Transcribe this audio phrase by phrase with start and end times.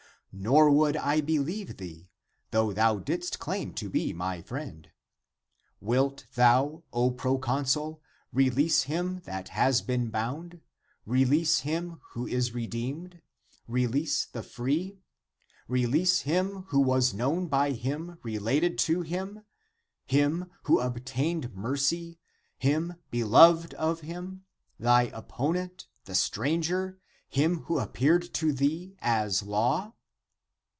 [0.31, 2.09] > Nor would I believe thee,
[2.51, 4.89] though thou didst claim to be my friend.
[5.81, 8.01] Wilt thou, O proconsul,
[8.31, 10.61] release him that has been bound?
[11.05, 13.21] release him, who is redeemed?
[13.67, 15.01] re lease the free?
[15.33, 19.43] < Release him who was known by him related to him;
[20.05, 22.19] him, who obtained mercy?
[22.57, 24.45] him, beloved of him?
[24.79, 25.87] thy opponent?
[26.05, 27.01] the stranger?
[27.27, 29.91] him who appeared to thee as law?>